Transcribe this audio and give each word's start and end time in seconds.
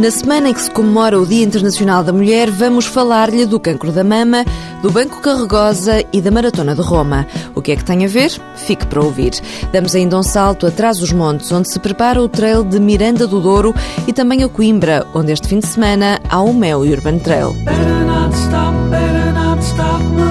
Na 0.00 0.10
semana 0.10 0.48
em 0.48 0.54
que 0.54 0.62
se 0.62 0.70
comemora 0.70 1.20
o 1.20 1.26
Dia 1.26 1.44
Internacional 1.44 2.02
da 2.02 2.10
Mulher, 2.10 2.50
vamos 2.50 2.86
falar-lhe 2.86 3.44
do 3.44 3.60
cancro 3.60 3.92
da 3.92 4.02
mama, 4.02 4.46
do 4.80 4.90
Banco 4.90 5.20
Carregosa 5.20 6.02
e 6.10 6.22
da 6.22 6.30
Maratona 6.30 6.74
de 6.74 6.80
Roma. 6.80 7.26
O 7.54 7.60
que 7.60 7.72
é 7.72 7.76
que 7.76 7.84
tem 7.84 8.06
a 8.06 8.08
ver? 8.08 8.30
Fique 8.56 8.86
para 8.86 9.02
ouvir. 9.02 9.32
Damos 9.70 9.94
ainda 9.94 10.18
um 10.18 10.22
salto 10.22 10.66
atrás 10.66 10.96
dos 10.96 11.12
montes, 11.12 11.52
onde 11.52 11.70
se 11.70 11.78
prepara 11.78 12.18
o 12.18 12.30
trail 12.30 12.64
de 12.64 12.80
Miranda 12.80 13.26
do 13.26 13.42
Douro 13.42 13.74
e 14.06 14.12
também 14.14 14.42
a 14.42 14.48
Coimbra, 14.48 15.06
onde 15.12 15.32
este 15.32 15.46
fim 15.46 15.58
de 15.58 15.66
semana 15.66 16.18
há 16.30 16.40
o 16.40 16.54
Mel 16.54 16.80
Urban 16.80 17.18
Trail. 17.18 17.52
Better 17.52 18.06
not 18.06 18.34
stop, 18.34 18.74
better 18.88 19.34
not 19.34 19.62
stop 19.62 20.29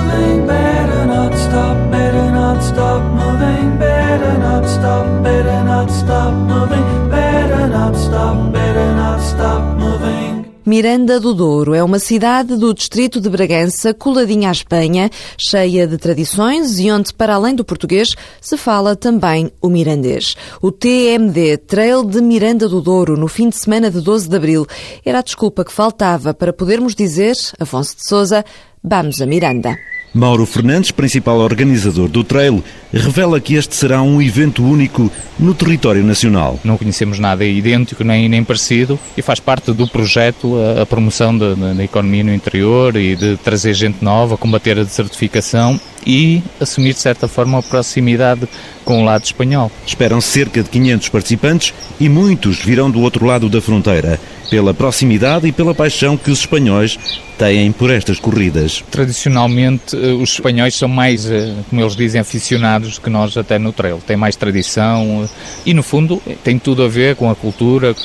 Miranda 10.70 11.20
do 11.20 11.34
Douro 11.34 11.74
é 11.74 11.84
uma 11.84 11.98
cidade 11.98 12.56
do 12.56 12.76
distrito 12.76 13.20
de 13.20 13.28
Bragança, 13.28 13.92
coladinha 13.92 14.50
à 14.50 14.52
Espanha, 14.52 15.10
cheia 15.36 15.88
de 15.88 15.98
tradições 15.98 16.78
e 16.78 16.92
onde, 16.92 17.12
para 17.12 17.34
além 17.34 17.56
do 17.56 17.66
português, 17.66 18.14
se 18.40 18.56
fala 18.56 18.96
também 18.96 19.52
o 19.60 19.68
mirandês. 19.68 20.36
O 20.62 20.72
TMD, 20.72 21.58
Trail 21.58 22.04
de 22.06 22.22
Miranda 22.22 22.70
do 22.70 22.84
Douro, 22.84 23.18
no 23.18 23.28
fim 23.28 23.50
de 23.50 23.58
semana 23.58 23.90
de 23.90 24.00
12 24.00 24.30
de 24.30 24.36
abril, 24.36 24.68
era 25.04 25.18
a 25.18 25.24
desculpa 25.24 25.66
que 25.66 25.74
faltava 25.74 26.36
para 26.36 26.54
podermos 26.54 26.94
dizer, 26.94 27.34
Afonso 27.60 27.96
de 27.96 28.08
Souza, 28.08 28.46
vamos 28.84 29.20
a 29.24 29.26
Miranda. 29.26 29.76
Mauro 30.14 30.46
Fernandes, 30.46 30.92
principal 30.92 31.38
organizador 31.38 32.08
do 32.08 32.24
trail, 32.24 32.64
revela 32.92 33.40
que 33.40 33.54
este 33.54 33.76
será 33.76 34.02
um 34.02 34.20
evento 34.22 34.64
único 34.64 35.12
no 35.38 35.54
território 35.54 36.04
nacional. 36.04 36.60
Não 36.64 36.78
conhecemos 36.78 37.20
nada 37.20 37.46
idêntico 37.46 38.04
nem, 38.04 38.28
nem 38.28 38.44
parecido 38.44 39.00
e 39.16 39.22
faz 39.22 39.40
parte 39.40 39.72
do 39.72 39.88
projeto 39.88 40.56
a, 40.58 40.82
a 40.82 40.86
promoção 40.86 41.38
da 41.38 41.84
economia 41.84 42.24
no 42.24 42.34
interior 42.34 42.96
e 42.96 43.16
de 43.16 43.38
trazer 43.38 43.74
gente 43.74 44.04
nova, 44.04 44.38
combater 44.38 44.80
a 44.80 44.84
desertificação 44.84 45.80
e 46.06 46.42
assumir 46.60 46.94
de 46.94 47.00
certa 47.00 47.28
forma 47.28 47.60
a 47.60 47.64
proximidade 47.64 48.48
com 48.84 49.02
o 49.02 49.06
lado 49.06 49.24
espanhol. 49.24 49.72
Esperam 49.86 50.20
cerca 50.20 50.64
de 50.64 50.70
500 50.70 51.10
participantes 51.10 51.74
e 52.00 52.10
muitos 52.10 52.58
virão 52.58 52.90
do 52.90 53.02
outro 53.02 53.26
lado 53.26 53.48
da 53.48 53.62
fronteira, 53.62 54.20
pela 54.50 54.74
proximidade 54.74 55.48
e 55.48 55.52
pela 55.52 55.76
paixão 55.76 56.18
que 56.18 56.32
os 56.32 56.40
espanhóis 56.40 56.98
têm 57.38 57.72
por 57.72 57.90
estas 57.90 58.20
corridas. 58.20 58.84
Tradicionalmente, 58.92 59.96
eh, 59.96 60.14
os 60.14 60.32
espanhóis 60.32 60.76
são 60.76 60.90
mais, 60.90 61.30
eh, 61.30 61.54
como 61.70 61.82
eles 61.82 61.96
dizem, 61.96 62.20
aficionados 62.20 63.00
que 63.00 63.10
nós 63.10 63.38
até 63.38 63.58
no 63.58 63.72
trail. 63.72 64.02
Têm 64.06 64.18
mais 64.18 64.36
tradição 64.36 65.24
eh, 65.24 65.30
e, 65.68 65.74
no 65.74 65.82
fundo, 65.82 66.22
tem 66.44 66.60
tudo 66.60 66.84
a 66.84 66.88
ver 66.88 67.16
com 67.16 67.30
a 67.30 67.36
cultura, 67.36 67.96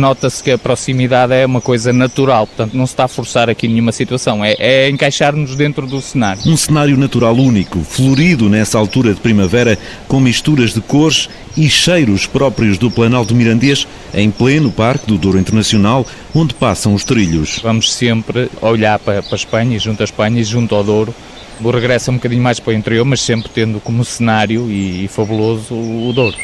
nota-se 0.00 0.42
que 0.42 0.50
a 0.50 0.58
proximidade 0.58 1.32
é 1.32 1.46
uma 1.46 1.60
coisa 1.60 1.92
natural, 1.92 2.46
portanto 2.46 2.74
não 2.74 2.86
se 2.86 2.92
está 2.92 3.04
a 3.04 3.08
forçar 3.08 3.48
aqui 3.48 3.68
nenhuma 3.68 3.92
situação, 3.92 4.44
é, 4.44 4.54
é 4.58 4.88
encaixar-nos 4.88 5.54
dentro 5.54 5.86
do 5.86 6.00
cenário. 6.00 6.42
Um 6.46 6.56
cenário 6.56 6.96
natural 6.96 7.34
único, 7.34 7.80
florido 7.80 8.48
nessa 8.48 8.78
altura 8.78 9.14
de 9.14 9.20
primavera, 9.20 9.78
com 10.08 10.20
misturas 10.20 10.74
de 10.74 10.80
cores 10.80 11.28
e 11.56 11.68
cheiros 11.68 12.26
próprios 12.26 12.78
do 12.78 12.90
Planalto 12.90 13.34
Mirandês, 13.34 13.86
em 14.12 14.30
pleno 14.30 14.70
Parque 14.70 15.06
do 15.06 15.18
Douro 15.18 15.38
Internacional, 15.38 16.06
onde 16.34 16.54
passam 16.54 16.94
os 16.94 17.04
trilhos. 17.04 17.60
Vamos 17.62 17.92
sempre 17.92 18.50
olhar 18.60 18.98
para, 18.98 19.22
para 19.22 19.34
a 19.34 19.36
Espanha, 19.36 19.78
junto 19.78 20.00
à 20.00 20.04
Espanha 20.04 20.40
e 20.40 20.44
junto 20.44 20.74
ao 20.74 20.82
Douro, 20.82 21.14
o 21.62 21.70
regresso 21.70 22.10
um 22.10 22.14
bocadinho 22.14 22.42
mais 22.42 22.58
para 22.58 22.72
o 22.72 22.74
interior, 22.74 23.04
mas 23.04 23.20
sempre 23.20 23.48
tendo 23.48 23.80
como 23.80 24.04
cenário 24.04 24.70
e, 24.70 25.04
e 25.04 25.08
fabuloso 25.08 25.74
o 25.74 26.12
Douro 26.12 26.36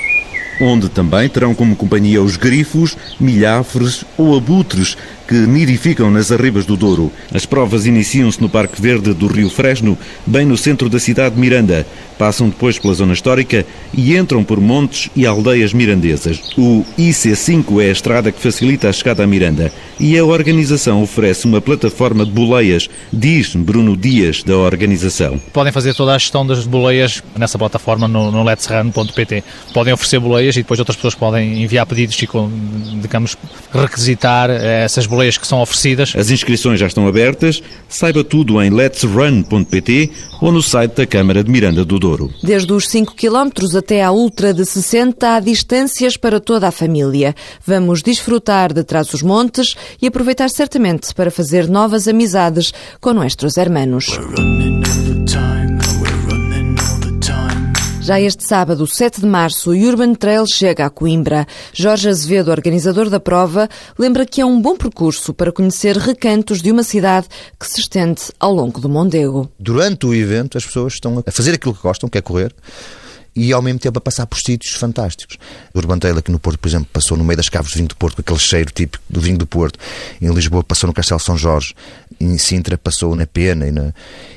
onde 0.61 0.89
também 0.89 1.29
terão 1.29 1.55
como 1.55 1.75
companhia 1.75 2.23
os 2.23 2.37
grifos, 2.37 2.97
milhafres 3.19 4.05
ou 4.17 4.37
abutres 4.37 4.97
que 5.31 5.37
nidificam 5.37 6.11
nas 6.11 6.33
arribas 6.33 6.67
do 6.67 6.77
Douro. 6.77 7.13
As 7.33 7.47
provas 7.47 7.87
iniciam-se 7.87 8.43
no 8.43 8.49
Parque 8.49 8.83
Verde 8.83 9.15
do 9.15 9.29
Rio 9.29 9.49
Fresno, 9.49 9.97
bem 10.27 10.45
no 10.45 10.57
centro 10.57 10.89
da 10.89 10.99
cidade 10.99 11.37
de 11.37 11.41
Miranda. 11.41 11.87
Passam 12.19 12.49
depois 12.49 12.81
pela 12.81 12.93
zona 12.95 13.13
histórica 13.13 13.65
e 13.95 14.17
entram 14.17 14.43
por 14.43 14.61
montes 14.61 15.09
e 15.15 15.25
aldeias 15.25 15.73
mirandesas. 15.73 16.41
O 16.59 16.85
IC5 16.99 17.81
é 17.81 17.91
a 17.91 17.93
estrada 17.93 18.33
que 18.33 18.41
facilita 18.41 18.89
a 18.89 18.93
chegada 18.93 19.23
a 19.23 19.27
Miranda 19.27 19.73
e 20.01 20.19
a 20.19 20.25
organização 20.25 21.01
oferece 21.01 21.47
uma 21.47 21.61
plataforma 21.61 22.27
de 22.27 22.33
boleias, 22.33 22.89
diz 23.13 23.55
Bruno 23.55 23.97
Dias, 23.97 24.43
da 24.43 24.57
organização. 24.57 25.41
Podem 25.53 25.73
fazer 25.73 25.95
toda 25.95 26.13
a 26.13 26.19
gestão 26.19 26.45
das 26.45 26.67
boleias 26.67 27.23
nessa 27.39 27.57
plataforma 27.57 28.09
no, 28.09 28.33
no 28.33 28.43
letserrano.pt. 28.43 29.45
Podem 29.73 29.95
oferecer 29.95 30.19
boleias 30.19 30.57
e 30.57 30.59
depois 30.59 30.81
outras 30.81 30.97
pessoas 30.97 31.15
podem 31.15 31.63
enviar 31.63 31.87
pedidos 31.87 32.21
e, 32.21 32.29
digamos, 33.01 33.37
requisitar 33.73 34.51
essas 34.51 35.07
boleias 35.07 35.20
que 35.39 35.47
são 35.47 35.61
oferecidas. 35.61 36.15
As 36.17 36.31
inscrições 36.31 36.81
já 36.81 36.87
estão 36.87 37.07
abertas. 37.07 37.63
Saiba 37.89 38.23
tudo 38.23 38.63
em 38.63 38.71
letsrun.pt 38.71 40.11
ou 40.41 40.53
no 40.53 40.63
site 40.63 40.93
da 40.97 41.07
Câmara 41.07 41.45
de 41.45 41.51
Miranda 41.51 41.85
do 41.85 41.99
Douro. 41.99 42.31
Desde 42.43 42.73
os 42.73 42.89
5 42.89 43.15
km 43.15 43.51
até 43.77 44.03
à 44.03 44.11
ultra 44.11 44.55
de 44.55 44.65
60 44.65 45.37
há 45.37 45.41
distâncias 45.41 46.17
para 46.17 46.41
toda 46.41 46.69
a 46.69 46.73
família. 46.73 47.35
Vamos 47.67 48.03
desfrutar 48.03 48.73
de 48.73 48.85
trás 48.85 49.13
os 49.13 49.23
montes 49.23 49.75
e 50.01 50.07
aproveitar 50.07 50.49
certamente 50.49 51.15
para 51.15 51.31
fazer 51.31 51.69
novas 51.69 52.09
amizades 52.09 52.73
com 53.01 53.13
nossos 53.13 53.57
hermanos. 53.57 54.07
Já 58.11 58.21
este 58.21 58.45
sábado, 58.45 58.89
7 58.89 59.21
de 59.21 59.27
março, 59.29 59.71
o 59.71 59.73
Urban 59.73 60.15
Trail 60.17 60.45
chega 60.45 60.85
a 60.85 60.91
Coimbra. 60.91 61.47
Jorge 61.73 62.09
Azevedo, 62.09 62.51
organizador 62.51 63.09
da 63.09 63.21
prova, 63.21 63.69
lembra 63.97 64.27
que 64.27 64.41
é 64.41 64.45
um 64.45 64.61
bom 64.61 64.77
percurso 64.77 65.33
para 65.33 65.53
conhecer 65.53 65.97
recantos 65.97 66.61
de 66.61 66.73
uma 66.73 66.83
cidade 66.83 67.29
que 67.57 67.65
se 67.69 67.79
estende 67.79 68.23
ao 68.41 68.53
longo 68.53 68.81
do 68.81 68.89
Mondego. 68.89 69.49
Durante 69.61 70.07
o 70.07 70.13
evento, 70.13 70.59
as 70.59 70.67
pessoas 70.67 70.95
estão 70.95 71.23
a 71.25 71.31
fazer 71.31 71.55
aquilo 71.55 71.73
que 71.73 71.83
gostam, 71.83 72.09
que 72.09 72.19
é 72.19 72.21
correr, 72.21 72.53
e 73.35 73.53
ao 73.53 73.63
mesmo 73.63 73.79
tempo 73.79 73.99
a 73.99 74.01
passar 74.01 74.27
por 74.27 74.39
sítios 74.39 74.75
fantásticos. 74.75 75.39
O 75.73 75.79
Urban 75.79 75.99
Trail 75.99 76.19
aqui 76.19 76.31
no 76.31 76.39
Porto, 76.39 76.59
por 76.59 76.69
exemplo, 76.69 76.89
passou 76.93 77.17
no 77.17 77.25
meio 77.25 77.37
das 77.37 77.49
caves 77.49 77.73
do 77.73 77.77
vinho 77.77 77.89
do 77.89 77.97
Porto, 77.97 78.17
com 78.17 78.23
aquele 78.23 78.39
cheiro 78.39 78.71
típico 78.73 79.03
do 79.09 79.21
vinho 79.21 79.39
do 79.39 79.47
Porto. 79.47 79.79
Em 80.21 80.33
Lisboa 80.33 80.65
passou 80.65 80.89
no 80.89 80.95
Castelo 80.95 81.21
São 81.21 81.37
Jorge. 81.37 81.75
Em 82.19 82.37
Sintra 82.37 82.77
passou 82.77 83.15
na 83.15 83.27
Pena 83.27 83.67
e 83.67 83.71
na, 83.71 83.95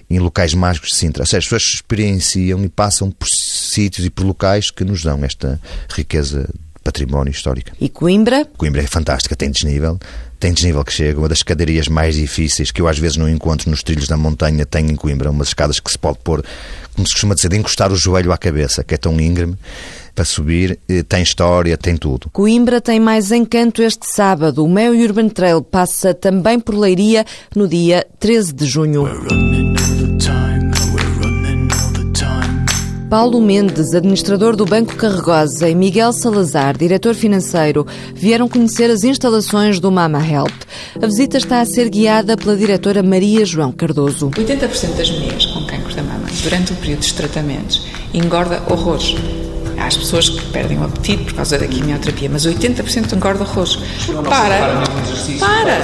em 0.10 0.20
locais 0.20 0.54
mágicos 0.54 0.90
de 0.90 0.96
Sintra. 0.96 1.24
Ou 1.24 1.28
seja, 1.28 1.40
as 1.40 1.46
pessoas 1.46 1.64
experienciam 1.64 2.64
e 2.64 2.70
passam 2.70 3.12
por 3.12 3.28
sítios 3.28 4.06
e 4.06 4.10
por 4.10 4.24
locais 4.24 4.72
que 4.72 4.84
nos 4.84 5.04
dão 5.04 5.24
esta 5.24 5.60
riqueza 5.90 6.50
património 6.84 7.32
histórico. 7.32 7.72
E 7.80 7.90
Coimbra? 7.90 8.46
Coimbra 8.58 8.82
é 8.82 8.88
fantástica, 8.88 9.36
tem 9.36 9.50
desnível, 9.50 9.98
tem 10.40 10.54
desnível 10.54 10.84
que 10.84 10.92
chega, 10.92 11.18
uma 11.18 11.30
das 11.30 11.40
escadarias 11.40 11.88
mais 11.88 12.16
difíceis 12.16 12.70
que 12.72 12.82
eu 12.82 12.88
às 12.88 13.00
vezes 13.00 13.18
não 13.18 13.30
encontro 13.30 13.70
nos 13.70 13.82
trilhos 13.82 14.08
da 14.08 14.18
montanha, 14.18 14.66
tem 14.66 14.92
em 14.92 14.96
Coimbra, 14.96 15.32
umas 15.32 15.48
escadas 15.48 15.80
que 15.80 15.90
se 15.90 15.98
pode 15.98 16.20
pôr, 16.24 16.44
como 16.94 17.08
se 17.08 17.14
costuma 17.14 17.36
dizer, 17.36 17.50
de 17.50 17.58
encostar 17.58 17.92
o 17.92 17.96
joelho 17.96 18.32
à 18.32 18.38
cabeça, 18.38 18.84
que 18.84 18.94
é 18.94 18.98
tão 18.98 19.20
íngreme 19.20 19.58
para 20.14 20.26
subir, 20.26 20.78
eh, 20.88 21.02
tem 21.04 21.24
história, 21.24 21.76
tem 21.78 21.98
tudo. 21.98 22.30
Coimbra 22.32 22.80
tem 22.80 23.00
mais 23.00 23.32
encanto 23.32 23.82
este 23.82 24.06
sábado. 24.06 24.64
O 24.64 24.70
Meu 24.70 24.94
Urban 24.94 25.30
Trail 25.30 25.62
passa 25.64 26.14
também 26.14 26.60
por 26.60 26.76
Leiria 26.76 27.26
no 27.56 27.68
dia 27.68 28.06
13 28.20 28.54
de 28.54 28.66
junho. 28.66 29.73
Paulo 33.14 33.40
Mendes, 33.40 33.94
administrador 33.94 34.56
do 34.56 34.66
Banco 34.66 34.96
Carregosa, 34.96 35.70
e 35.70 35.76
Miguel 35.76 36.12
Salazar, 36.12 36.76
diretor 36.76 37.14
financeiro, 37.14 37.86
vieram 38.16 38.50
conhecer 38.50 38.90
as 38.90 39.04
instalações 39.04 39.80
do 39.80 39.92
Mama 39.92 40.18
Help. 40.18 40.50
A 41.00 41.06
visita 41.06 41.38
está 41.38 41.62
a 41.62 41.66
ser 41.66 41.92
guiada 41.92 42.36
pela 42.36 42.58
diretora 42.58 43.04
Maria 43.04 43.46
João 43.46 43.72
Cardoso. 43.72 44.32
80% 44.32 44.96
das 44.96 45.12
mulheres 45.12 45.46
com 45.46 45.64
cancro 45.68 45.94
da 45.94 46.02
mama, 46.02 46.26
durante 46.42 46.74
o 46.74 46.76
período 46.78 47.02
dos 47.02 47.12
tratamentos, 47.12 47.86
engorda 48.16 48.64
horrores. 48.68 49.14
Há 49.84 49.88
as 49.88 49.98
pessoas 49.98 50.30
que 50.30 50.46
perdem 50.46 50.78
o 50.78 50.86
apetite 50.86 51.26
por 51.26 51.34
causa 51.34 51.60
da 51.60 51.68
quimioterapia, 51.68 52.30
mas 52.32 52.46
80% 52.46 53.18
engorda 53.18 53.44
horrores. 53.44 53.76
Para! 54.24 54.82
Para! 55.42 55.82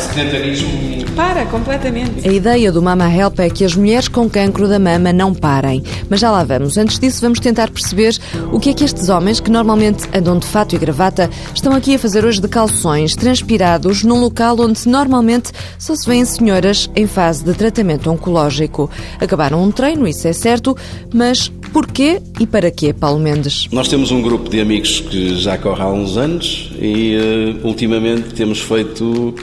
Para, 1.18 1.46
completamente. 1.48 2.26
A 2.26 2.32
ideia 2.32 2.72
do 2.72 2.82
Mama 2.82 3.14
Help 3.14 3.42
é 3.42 3.50
que 3.50 3.66
as 3.66 3.76
mulheres 3.76 4.08
com 4.08 4.30
cancro 4.30 4.70
da 4.70 4.80
mama 4.80 5.12
não 5.12 5.34
parem. 5.34 5.84
Mas 6.10 6.22
já 6.22 6.32
lá 6.32 6.46
vamos. 6.46 6.78
Antes 6.78 6.98
disso, 6.98 7.20
vamos 7.20 7.42
tentar 7.42 7.70
perceber 7.70 8.18
o 8.54 8.58
que 8.58 8.70
é 8.70 8.74
que 8.74 8.86
estes 8.86 9.10
homens, 9.10 9.42
que 9.42 9.52
normalmente 9.52 10.08
andam 10.16 10.40
de 10.40 10.48
fato 10.48 10.78
e 10.78 10.80
gravata, 10.80 11.30
estão 11.54 11.74
aqui 11.74 11.96
a 11.96 12.00
fazer 12.00 12.24
hoje 12.24 12.40
de 12.40 12.48
calções, 12.48 13.18
transpirados, 13.18 14.02
num 14.06 14.22
local 14.22 14.56
onde 14.62 14.88
normalmente 14.88 15.52
só 15.78 15.94
se 15.94 16.08
vêem 16.08 16.24
senhoras 16.24 16.90
em 16.96 17.06
fase 17.06 17.44
de 17.44 17.54
tratamento 17.54 18.10
oncológico. 18.10 18.90
Acabaram 19.20 19.62
um 19.62 19.72
treino, 19.72 20.08
isso 20.08 20.26
é 20.26 20.32
certo, 20.32 20.78
mas 21.14 21.52
porquê 21.70 22.22
e 22.40 22.46
para 22.46 22.70
quê, 22.72 22.94
Paulo 22.94 23.20
Mendes? 23.20 23.68
Nós 23.72 23.88
temos 23.88 24.12
um 24.12 24.22
grupo 24.22 24.50
de 24.50 24.60
amigos 24.60 25.00
que 25.00 25.40
já 25.40 25.58
corre 25.58 25.82
há 25.82 25.90
uns 25.90 26.18
anos 26.18 26.72
e 26.80 27.16
uh, 27.64 27.68
ultimamente 27.68 28.34
temos 28.34 28.60
feito 28.60 29.34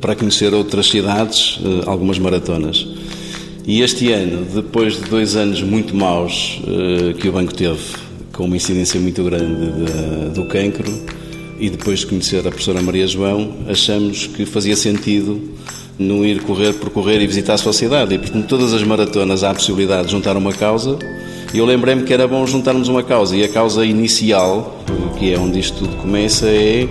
para 0.00 0.14
conhecer 0.14 0.52
outras 0.54 0.88
cidades 0.88 1.56
uh, 1.56 1.88
algumas 1.88 2.18
maratonas. 2.18 2.86
E 3.66 3.82
este 3.82 4.12
ano, 4.12 4.46
depois 4.54 4.94
de 4.94 5.10
dois 5.10 5.36
anos 5.36 5.62
muito 5.62 5.94
maus 5.94 6.60
uh, 6.64 7.14
que 7.14 7.28
o 7.28 7.32
banco 7.32 7.54
teve, 7.54 7.80
com 8.32 8.44
uma 8.44 8.56
incidência 8.56 8.98
muito 9.00 9.22
grande 9.24 9.70
de, 9.70 10.30
do 10.34 10.46
cancro, 10.46 10.90
e 11.58 11.68
depois 11.68 12.00
de 12.00 12.06
conhecer 12.06 12.38
a 12.46 12.50
professora 12.50 12.80
Maria 12.80 13.06
João, 13.06 13.56
achamos 13.68 14.26
que 14.26 14.46
fazia 14.46 14.76
sentido 14.76 15.40
no 15.98 16.24
ir 16.24 16.40
correr, 16.42 16.72
percorrer 16.74 17.20
e 17.20 17.26
visitar 17.26 17.54
a 17.54 17.58
sociedade. 17.58 18.14
E, 18.14 18.18
portanto, 18.18 18.46
todas 18.46 18.72
as 18.72 18.82
maratonas 18.84 19.42
há 19.42 19.50
a 19.50 19.54
possibilidade 19.54 20.06
de 20.06 20.12
juntar 20.12 20.36
uma 20.36 20.52
causa. 20.52 20.96
E 21.52 21.58
eu 21.58 21.64
lembrei-me 21.64 22.02
que 22.02 22.12
era 22.12 22.28
bom 22.28 22.46
juntarmos 22.46 22.88
uma 22.88 23.02
causa. 23.02 23.36
E 23.36 23.42
a 23.42 23.48
causa 23.48 23.84
inicial, 23.84 24.78
que 25.18 25.32
é 25.32 25.38
onde 25.38 25.58
isto 25.58 25.78
tudo 25.78 25.96
começa, 25.96 26.46
é 26.46 26.86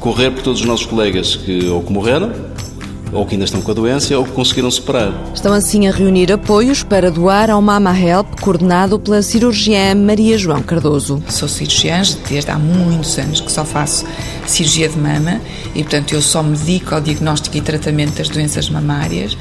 correr 0.00 0.30
por 0.30 0.42
todos 0.42 0.60
os 0.60 0.66
nossos 0.66 0.86
colegas 0.86 1.36
que 1.36 1.68
ou 1.68 1.82
que 1.82 1.92
morreram, 1.92 2.32
ou 3.12 3.24
que 3.24 3.34
ainda 3.34 3.44
estão 3.44 3.62
com 3.62 3.70
a 3.70 3.74
doença, 3.74 4.16
ou 4.18 4.24
que 4.24 4.32
conseguiram 4.32 4.70
superar. 4.70 5.12
Estão 5.32 5.52
assim 5.52 5.86
a 5.86 5.92
reunir 5.92 6.32
apoios 6.32 6.82
para 6.82 7.10
doar 7.10 7.48
ao 7.48 7.62
Mama 7.62 7.96
Help, 7.96 8.40
coordenado 8.40 8.98
pela 8.98 9.22
cirurgiã 9.22 9.94
Maria 9.94 10.36
João 10.36 10.62
Cardoso. 10.62 11.22
Sou 11.28 11.48
cirurgiã 11.48 12.02
desde 12.28 12.50
há 12.50 12.58
muitos 12.58 13.16
anos 13.18 13.40
que 13.40 13.50
só 13.50 13.64
faço 13.64 14.04
cirurgia 14.46 14.88
de 14.88 14.98
mama 14.98 15.40
e, 15.74 15.82
portanto, 15.82 16.12
eu 16.12 16.22
só 16.22 16.42
me 16.42 16.56
dedico 16.56 16.94
ao 16.94 17.00
diagnóstico 17.00 17.56
e 17.56 17.60
tratamento 17.60 18.16
das 18.16 18.28
doenças 18.28 18.68
mamárias 18.68 19.36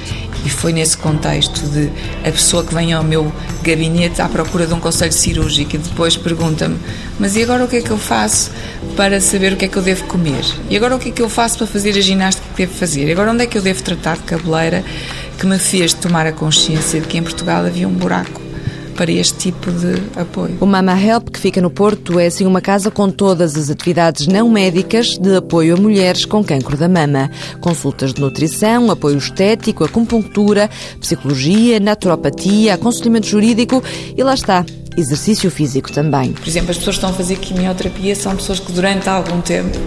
e 0.45 0.49
foi 0.49 0.71
nesse 0.71 0.97
contexto 0.97 1.67
de 1.67 1.89
a 2.23 2.31
pessoa 2.31 2.63
que 2.63 2.73
vem 2.73 2.93
ao 2.93 3.03
meu 3.03 3.31
gabinete 3.63 4.21
à 4.21 4.29
procura 4.29 4.67
de 4.67 4.73
um 4.73 4.79
conselho 4.79 5.11
cirúrgico 5.11 5.75
e 5.75 5.79
depois 5.79 6.15
pergunta-me 6.15 6.77
mas 7.19 7.35
e 7.35 7.43
agora 7.43 7.65
o 7.65 7.67
que 7.67 7.77
é 7.77 7.81
que 7.81 7.91
eu 7.91 7.97
faço 7.97 8.51
para 8.95 9.19
saber 9.19 9.53
o 9.53 9.57
que 9.57 9.65
é 9.65 9.67
que 9.67 9.77
eu 9.77 9.81
devo 9.81 10.05
comer? 10.05 10.45
E 10.69 10.77
agora 10.77 10.95
o 10.95 10.99
que 10.99 11.09
é 11.09 11.11
que 11.11 11.21
eu 11.21 11.29
faço 11.29 11.57
para 11.57 11.67
fazer 11.67 11.97
a 11.97 12.01
ginástica 12.01 12.47
que 12.49 12.65
devo 12.65 12.73
fazer? 12.73 13.07
E 13.07 13.11
agora 13.11 13.31
onde 13.31 13.43
é 13.43 13.47
que 13.47 13.57
eu 13.57 13.61
devo 13.61 13.81
tratar 13.83 14.17
de 14.17 14.23
cabeleira 14.23 14.83
que 15.37 15.45
me 15.45 15.57
fez 15.57 15.93
tomar 15.93 16.25
a 16.27 16.31
consciência 16.31 17.01
de 17.01 17.07
que 17.07 17.17
em 17.17 17.23
Portugal 17.23 17.65
havia 17.65 17.87
um 17.87 17.93
buraco 17.93 18.44
para 18.95 19.11
este 19.11 19.37
tipo 19.37 19.71
de 19.71 20.19
apoio. 20.19 20.57
O 20.59 20.65
Mama 20.65 20.99
Help, 20.99 21.29
que 21.29 21.39
fica 21.39 21.61
no 21.61 21.69
Porto, 21.69 22.19
é 22.19 22.27
assim 22.27 22.45
uma 22.45 22.61
casa 22.61 22.89
com 22.89 23.09
todas 23.09 23.55
as 23.55 23.69
atividades 23.69 24.27
não 24.27 24.49
médicas 24.49 25.17
de 25.17 25.35
apoio 25.35 25.75
a 25.75 25.77
mulheres 25.77 26.25
com 26.25 26.43
cancro 26.43 26.77
da 26.77 26.87
mama. 26.87 27.29
Consultas 27.59 28.13
de 28.13 28.21
nutrição, 28.21 28.89
apoio 28.89 29.17
estético, 29.17 29.83
acupuntura, 29.83 30.69
psicologia, 30.99 31.79
naturopatia, 31.79 32.73
aconselhamento 32.73 33.27
jurídico 33.27 33.83
e 34.15 34.23
lá 34.23 34.33
está, 34.33 34.65
exercício 34.97 35.51
físico 35.51 35.91
também. 35.91 36.31
Por 36.31 36.47
exemplo, 36.47 36.71
as 36.71 36.77
pessoas 36.77 36.95
que 36.95 37.05
estão 37.05 37.09
a 37.09 37.13
fazer 37.13 37.35
quimioterapia 37.37 38.15
são 38.15 38.35
pessoas 38.35 38.59
que 38.59 38.71
durante 38.71 39.09
algum 39.09 39.41
tempo 39.41 39.77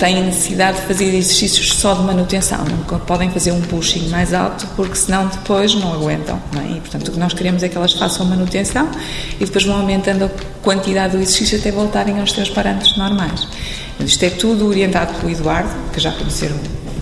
têm 0.00 0.24
necessidade 0.24 0.80
de 0.80 0.86
fazer 0.86 1.14
exercícios 1.14 1.74
só 1.74 1.92
de 1.92 2.02
manutenção, 2.02 2.64
não 2.64 2.98
podem 3.00 3.30
fazer 3.30 3.52
um 3.52 3.60
pushing 3.60 4.08
mais 4.08 4.32
alto 4.32 4.66
porque 4.74 4.96
senão 4.96 5.26
depois 5.26 5.74
não 5.74 5.92
aguentam. 5.92 6.40
Não 6.52 6.62
é? 6.62 6.78
E 6.78 6.80
portanto 6.80 7.08
o 7.08 7.12
que 7.12 7.18
nós 7.18 7.34
queremos 7.34 7.62
é 7.62 7.68
que 7.68 7.76
elas 7.76 7.92
façam 7.92 8.24
manutenção 8.24 8.90
e 9.38 9.44
depois 9.44 9.64
vão 9.64 9.76
aumentando 9.76 10.24
a 10.24 10.30
quantidade 10.62 11.16
do 11.16 11.22
exercício 11.22 11.58
até 11.58 11.70
voltarem 11.70 12.18
aos 12.18 12.32
seus 12.32 12.48
parâmetros 12.48 12.96
normais. 12.96 13.46
Isto 14.00 14.22
é 14.24 14.30
tudo 14.30 14.66
orientado 14.66 15.12
pelo 15.20 15.30
Eduardo, 15.30 15.70
que 15.92 16.00
já 16.00 16.10
conheceram 16.12 16.56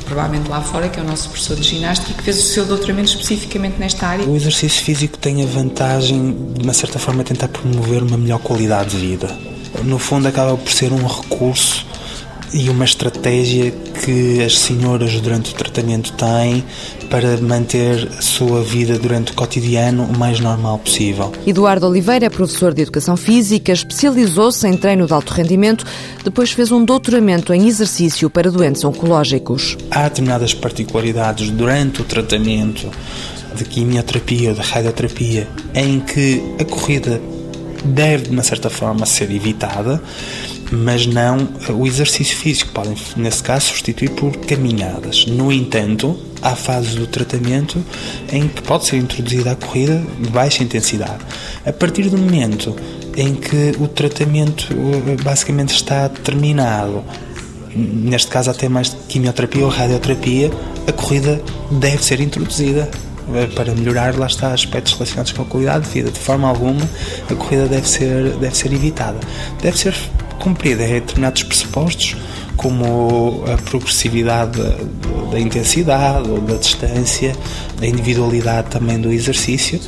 provavelmente 0.05 0.49
lá 0.49 0.61
fora, 0.61 0.89
que 0.89 0.99
é 0.99 1.03
o 1.03 1.07
nosso 1.07 1.29
professor 1.29 1.55
de 1.55 1.63
ginástica, 1.63 2.11
e 2.11 2.15
que 2.15 2.23
fez 2.23 2.39
o 2.39 2.43
seu 2.43 2.65
doutoramento 2.65 3.11
especificamente 3.11 3.79
nesta 3.79 4.07
área. 4.09 4.27
O 4.27 4.35
exercício 4.35 4.83
físico 4.83 5.19
tem 5.19 5.43
a 5.43 5.47
vantagem, 5.47 6.35
de 6.55 6.65
uma 6.65 6.73
certa 6.73 6.99
forma, 6.99 7.23
tentar 7.23 7.47
promover 7.49 8.03
uma 8.03 8.17
melhor 8.17 8.41
qualidade 8.41 8.91
de 8.91 8.97
vida. 8.97 9.29
No 9.85 9.99
fundo, 9.99 10.27
acaba 10.27 10.57
por 10.57 10.73
ser 10.73 10.93
um 10.93 11.07
recurso 11.07 11.87
e 12.53 12.71
uma 12.71 12.85
estratégia 12.85 13.73
que 14.05 14.43
as 14.43 14.59
senhoras 14.59 15.21
durante 15.21 15.53
o 15.53 15.55
tratamento 15.55 16.13
têm 16.13 16.65
para 17.11 17.37
manter 17.39 18.09
a 18.19 18.23
sua 18.23 18.63
vida 18.63 18.99
durante 18.99 19.33
o 19.33 19.35
cotidiano 19.35 20.05
o 20.05 20.19
mais 20.19 20.41
normal 20.41 20.79
possível. 20.79 21.33
Eduardo 21.47 21.87
Oliveira 21.87 22.27
é 22.27 22.31
professor 22.31 22.73
de 22.73 22.83
Educação 22.83 23.17
Física, 23.17 23.73
especializou-se 23.73 24.67
em 24.67 24.77
treino 24.77 25.07
de 25.07 25.13
alto 25.13 25.33
rendimento, 25.33 25.85
depois 26.23 26.53
fez 26.53 26.71
um 26.71 26.85
doutoramento 26.85 27.53
em 27.53 27.67
exercício 27.67 28.29
para 28.29 28.51
doentes 28.51 28.85
oncológicos. 28.85 29.77
Há 29.91 30.05
determinadas 30.05 30.55
particularidades 30.55 31.51
durante 31.51 32.03
o 32.03 32.05
tratamento 32.05 32.91
de 33.55 33.65
quimioterapia 33.65 34.51
ou 34.51 34.55
de 34.55 34.61
radioterapia 34.61 35.49
em 35.75 36.01
que 36.01 36.43
a 36.61 36.65
corrida 36.65 37.21
deve, 37.85 38.25
de 38.25 38.31
uma 38.31 38.43
certa 38.43 38.69
forma, 38.69 39.07
ser 39.07 39.31
evitada 39.31 40.03
mas 40.71 41.07
não 41.07 41.49
o 41.71 41.87
exercício 41.87 42.37
físico. 42.37 42.73
Podem, 42.73 42.95
nesse 43.17 43.43
caso, 43.43 43.67
substituir 43.67 44.11
por 44.11 44.37
caminhadas. 44.39 45.27
No 45.27 45.53
entanto, 45.53 46.19
há 46.43 46.55
fases 46.55 46.95
do 46.95 47.07
tratamento 47.07 47.83
em 48.33 48.49
que 48.49 48.63
pode 48.63 48.87
ser 48.87 48.97
introduzida 48.97 49.53
a 49.53 49.57
corrida 49.57 50.03
de 50.21 50.31
baixa 50.31 50.63
intensidade. 50.63 51.25
A 51.65 51.73
partir 51.73 52.09
do 52.09 52.19
momento 52.19 52.77
em 53.17 53.35
que 53.35 53.75
o 53.81 53.89
tratamento 53.89 54.69
basicamente 55.23 55.75
está 55.75 56.09
terminado, 56.09 57.03
neste 57.75 58.29
caso 58.29 58.51
até 58.51 58.69
mais 58.69 58.91
de 58.91 58.97
quimioterapia 59.09 59.65
ou 59.65 59.71
radioterapia, 59.71 60.51
a 60.87 60.93
corrida 60.93 61.41
deve 61.71 62.05
ser 62.05 62.21
introduzida 62.21 62.89
eh, 63.35 63.47
para 63.55 63.75
melhorar, 63.75 64.17
lá 64.17 64.27
está, 64.27 64.53
aspectos 64.53 64.95
relacionados 64.95 65.33
com 65.33 65.43
a 65.43 65.45
qualidade 65.45 65.85
de 65.85 65.91
vida. 65.91 66.11
De 66.11 66.19
forma 66.19 66.49
alguma, 66.49 66.89
a 67.31 67.35
corrida 67.35 67.67
deve 67.67 67.89
ser, 67.89 68.31
deve 68.37 68.57
ser 68.57 68.73
evitada. 68.73 69.19
Deve 69.61 69.79
ser 69.79 69.95
cumprida 70.39 70.85
em 70.85 70.95
determinados 70.95 71.43
pressupostos, 71.43 72.17
como 72.57 73.45
a 73.53 73.57
progressividade 73.63 74.59
da, 74.59 74.77
da 75.31 75.41
intensidade 75.41 76.29
ou 76.29 76.41
da 76.41 76.57
distância, 76.57 77.37
a 77.81 77.87
individualidade 77.87 78.69
também 78.69 79.01
do 79.01 79.13
exercício, 79.13 79.81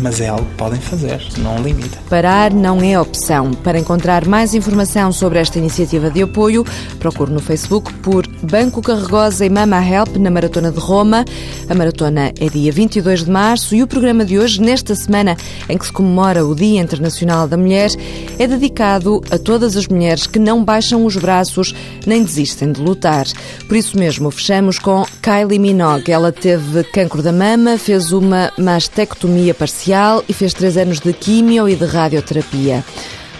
mas 0.00 0.20
é 0.20 0.28
algo 0.28 0.44
que 0.44 0.54
podem 0.54 0.80
fazer, 0.80 1.20
não 1.38 1.62
limita. 1.62 1.98
Parar 2.08 2.52
não 2.52 2.80
é 2.80 2.98
opção. 2.98 3.52
Para 3.52 3.78
encontrar 3.78 4.26
mais 4.26 4.54
informação 4.54 5.12
sobre 5.12 5.38
esta 5.38 5.58
iniciativa 5.58 6.10
de 6.10 6.22
apoio, 6.22 6.64
procure 6.98 7.30
no 7.30 7.40
Facebook 7.40 7.92
por 7.94 8.26
Banco 8.42 8.80
Carregosa 8.80 9.44
e 9.44 9.50
Mama 9.50 9.84
Help 9.84 10.16
na 10.16 10.30
Maratona 10.30 10.70
de 10.70 10.78
Roma. 10.78 11.24
A 11.68 11.74
maratona 11.74 12.32
é 12.40 12.48
dia 12.48 12.72
22 12.72 13.24
de 13.24 13.30
março 13.30 13.74
e 13.74 13.82
o 13.82 13.86
programa 13.86 14.24
de 14.24 14.38
hoje, 14.38 14.60
nesta 14.60 14.94
semana 14.94 15.36
em 15.68 15.76
que 15.76 15.86
se 15.86 15.92
comemora 15.92 16.44
o 16.46 16.54
Dia 16.54 16.80
Internacional 16.80 17.46
da 17.46 17.56
Mulher, 17.56 17.90
é 18.38 18.46
dedicado 18.46 19.20
a 19.30 19.38
todas 19.38 19.76
as 19.76 19.86
mulheres 19.86 20.26
que 20.26 20.38
não 20.38 20.64
baixam 20.64 21.04
os 21.04 21.16
braços 21.16 21.74
nem 22.06 22.22
desistem 22.22 22.72
de 22.72 22.80
lutar. 22.80 23.26
Por 23.68 23.76
isso 23.76 23.98
mesmo, 23.98 24.30
fechamos 24.30 24.78
com 24.78 25.04
Kylie 25.20 25.58
Minogue. 25.58 26.10
Ela 26.10 26.32
teve 26.32 26.84
cancro 26.84 27.22
da 27.22 27.32
mama, 27.32 27.76
fez 27.76 28.12
uma 28.12 28.52
mastectomia 28.56 29.52
parcial 29.54 29.81
e 30.28 30.32
fez 30.32 30.54
três 30.54 30.76
anos 30.76 31.00
de 31.00 31.12
químio 31.12 31.68
e 31.68 31.74
de 31.74 31.84
radioterapia. 31.84 32.84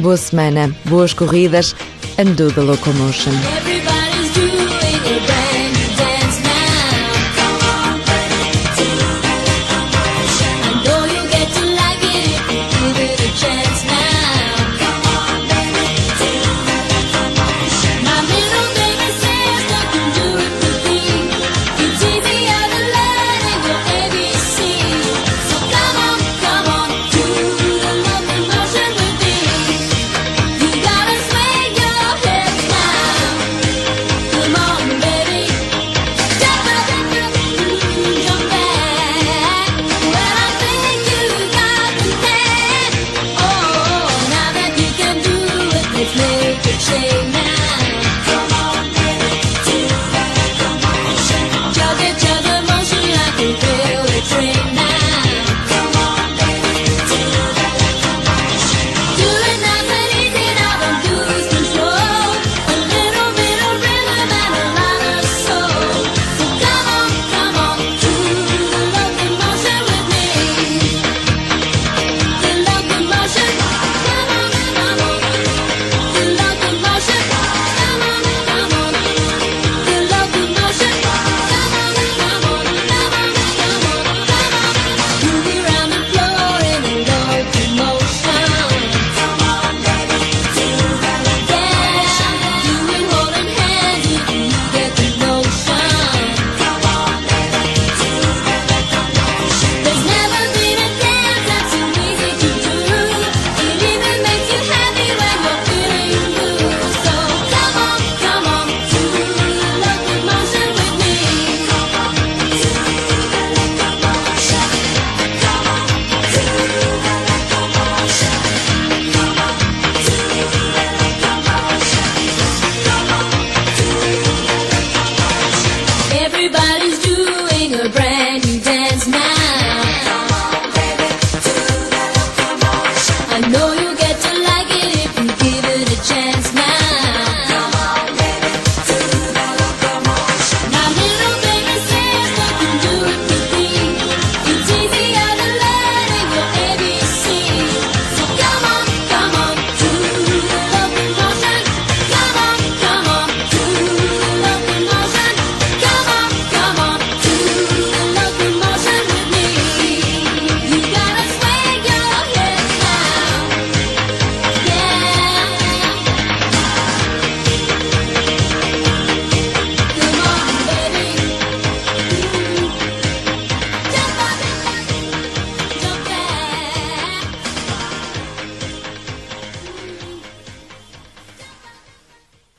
Boa 0.00 0.16
semana, 0.16 0.74
boas 0.86 1.14
corridas 1.14 1.76
and 2.18 2.34
do 2.34 2.50
the 2.52 2.60
locomotion. 2.60 3.32